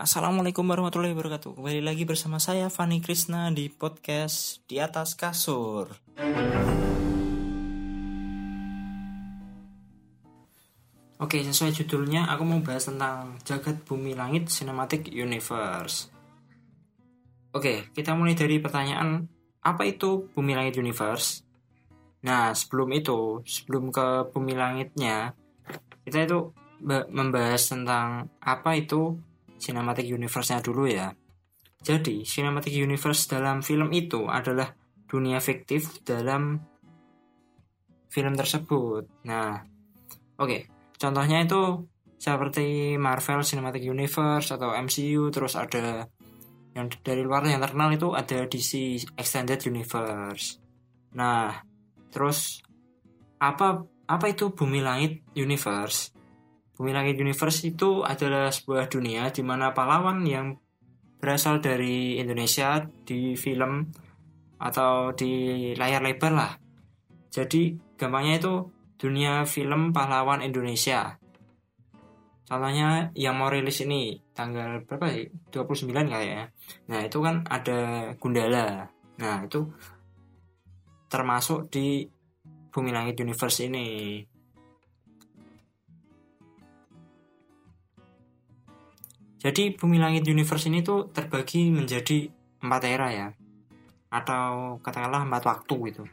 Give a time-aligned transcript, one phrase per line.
[0.00, 1.60] Assalamualaikum warahmatullahi wabarakatuh.
[1.60, 5.92] Kembali lagi bersama saya Fani Krisna di podcast Di Atas Kasur.
[11.20, 16.08] Oke, sesuai judulnya aku mau bahas tentang jagat bumi langit cinematic universe.
[17.52, 19.28] Oke, kita mulai dari pertanyaan
[19.60, 21.44] apa itu bumi langit universe?
[22.24, 25.36] Nah, sebelum itu, sebelum ke bumi langitnya,
[26.08, 26.56] kita itu
[27.12, 29.20] membahas tentang apa itu
[29.60, 31.12] cinematic universe-nya dulu ya.
[31.80, 34.72] Jadi, cinematic universe dalam film itu adalah
[35.08, 36.60] dunia fiktif dalam
[38.10, 39.06] film tersebut.
[39.28, 39.60] Nah,
[40.40, 40.48] oke.
[40.48, 40.62] Okay.
[41.00, 41.88] Contohnya itu
[42.20, 46.04] seperti Marvel Cinematic Universe atau MCU, terus ada
[46.76, 50.60] yang dari luar yang terkenal itu ada DC Extended Universe.
[51.16, 51.56] Nah,
[52.12, 52.60] terus
[53.40, 56.12] apa apa itu Bumi Langit Universe?
[56.80, 60.56] Bumi Langit Universe itu adalah sebuah dunia di mana pahlawan yang
[61.20, 63.84] berasal dari Indonesia di film
[64.56, 66.56] atau di layar lebar lah.
[67.28, 68.54] Jadi gampangnya itu
[68.96, 71.20] dunia film pahlawan Indonesia.
[72.48, 75.28] Contohnya yang mau rilis ini tanggal berapa sih?
[75.52, 76.48] 29 kayaknya.
[76.88, 78.88] Nah, itu kan ada Gundala.
[79.20, 79.68] Nah, itu
[81.12, 82.08] termasuk di
[82.72, 84.16] Bumi Langit Universe ini.
[89.40, 92.28] Jadi Bumi Langit Universe ini tuh terbagi menjadi
[92.60, 93.28] empat era ya,
[94.12, 96.04] atau katakanlah empat waktu gitu.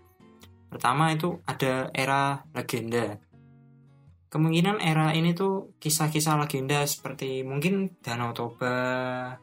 [0.71, 3.19] Pertama itu ada era legenda.
[4.31, 9.35] Kemungkinan era ini tuh kisah-kisah legenda seperti mungkin Danau Toba,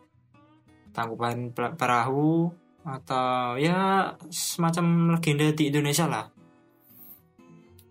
[0.93, 2.53] Tangkuban Perahu,
[2.85, 6.29] atau ya semacam legenda di Indonesia lah.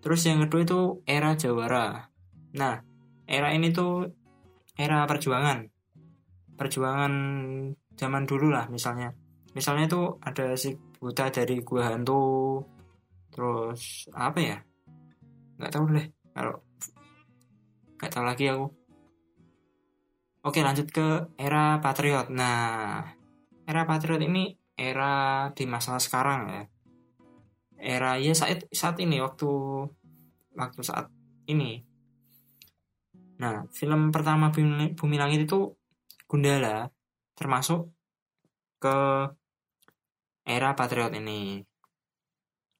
[0.06, 2.10] Terus yang kedua itu era Jawara.
[2.54, 2.82] Nah,
[3.26, 4.10] era ini tuh
[4.78, 5.73] era perjuangan.
[6.64, 7.12] Perjuangan
[8.00, 9.12] zaman dulu lah misalnya.
[9.52, 12.64] Misalnya tuh ada si Buta dari Gua Hantu,
[13.28, 14.58] terus apa ya?
[15.60, 16.56] Nggak tahu deh kalau
[18.00, 18.68] nggak tahu lagi aku.
[20.48, 22.32] Oke lanjut ke era patriot.
[22.32, 23.04] Nah
[23.68, 26.64] era patriot ini era di masa sekarang ya.
[27.84, 29.52] Era ya saat saat ini waktu
[30.56, 31.12] waktu saat
[31.52, 31.84] ini.
[33.44, 35.76] Nah film pertama Bumi, Bumi Langit itu
[36.34, 36.90] Gundala
[37.38, 37.94] termasuk
[38.82, 38.98] ke
[40.50, 41.62] era patriot ini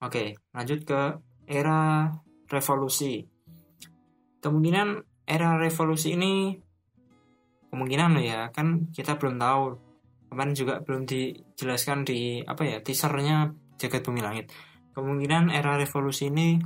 [0.02, 2.10] Oke, lanjut ke era
[2.50, 3.24] revolusi.
[4.42, 6.52] Kemungkinan era revolusi ini
[7.70, 9.64] kemungkinan ya kan kita belum tahu.
[10.28, 14.52] Kemarin juga belum dijelaskan di apa ya teasernya jagat bumi langit.
[14.92, 16.60] Kemungkinan era revolusi ini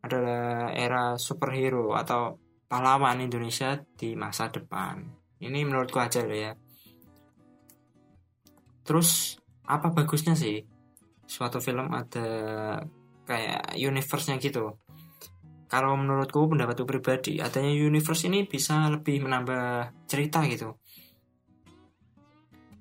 [0.00, 5.19] adalah era superhero atau pahlawan Indonesia di masa depan.
[5.40, 6.52] Ini menurutku aja loh ya.
[8.84, 10.60] Terus apa bagusnya sih
[11.24, 12.28] suatu film ada
[13.24, 14.76] kayak universe-nya gitu.
[15.70, 20.74] Kalau menurutku pendapatku pribadi, adanya universe ini bisa lebih menambah cerita gitu.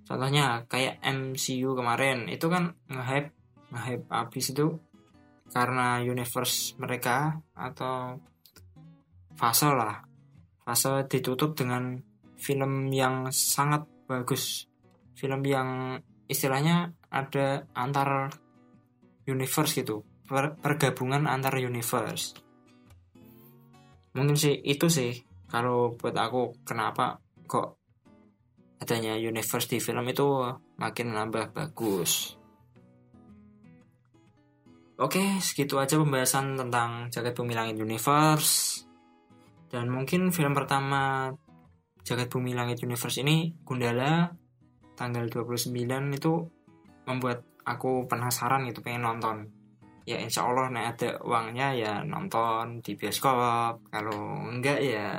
[0.09, 3.29] Contohnya kayak MCU kemarin itu kan nge-hype
[3.69, 4.81] nge-hype abis itu
[5.53, 8.17] karena universe mereka atau
[9.37, 10.01] fase lah.
[10.65, 12.08] Fase ditutup dengan
[12.39, 14.65] film yang sangat bagus.
[15.13, 18.29] Film yang istilahnya ada antar
[19.25, 22.37] universe gitu per pergabungan antar universe
[24.13, 25.17] mungkin sih itu sih
[25.49, 27.17] kalau buat aku kenapa
[27.49, 27.81] kok
[28.77, 30.45] adanya universe di film itu
[30.77, 32.37] makin nambah bagus
[34.99, 38.83] Oke, segitu aja pembahasan tentang Jagat Bumi Langit Universe.
[39.71, 41.31] Dan mungkin film pertama
[42.09, 44.33] Jagat Bumi Langit Universe ini Gundala
[44.97, 45.77] tanggal 29
[46.17, 46.33] itu
[47.05, 49.45] membuat aku penasaran gitu pengen nonton.
[50.09, 53.93] Ya insya Allah nih ada uangnya ya nonton di bioskop.
[53.93, 55.09] Kalau enggak ya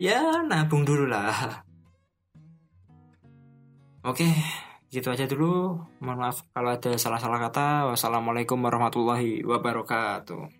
[0.00, 1.60] ya nabung dulu lah.
[4.00, 4.32] Oke
[4.88, 5.76] gitu aja dulu.
[6.00, 7.92] Mohon maaf kalau ada salah-salah kata.
[7.92, 10.59] Wassalamualaikum warahmatullahi wabarakatuh